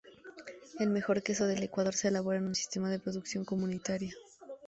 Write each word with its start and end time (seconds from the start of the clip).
El 0.79 0.89
mejor 0.89 1.21
queso 1.21 1.45
del 1.45 1.61
Ecuador 1.61 1.93
se 1.93 2.07
elabora 2.07 2.39
en 2.39 2.47
un 2.47 2.55
sistema 2.55 2.89
de 2.89 2.97
producción 2.97 3.45
comunitaria. 3.45 4.11